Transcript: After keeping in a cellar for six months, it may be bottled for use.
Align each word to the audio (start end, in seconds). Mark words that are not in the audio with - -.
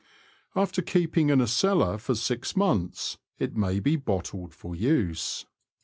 After 0.55 0.81
keeping 0.81 1.29
in 1.29 1.39
a 1.39 1.45
cellar 1.45 1.99
for 1.99 2.15
six 2.15 2.55
months, 2.55 3.19
it 3.37 3.55
may 3.55 3.79
be 3.79 3.97
bottled 3.97 4.51
for 4.51 4.73
use. 4.75 5.45